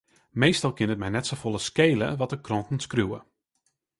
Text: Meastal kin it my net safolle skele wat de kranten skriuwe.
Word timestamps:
Meastal 0.41 0.73
kin 0.77 0.93
it 0.93 1.01
my 1.01 1.09
net 1.11 1.27
safolle 1.29 1.61
skele 1.69 2.07
wat 2.19 2.31
de 2.33 2.39
kranten 2.47 2.79
skriuwe. 2.85 3.19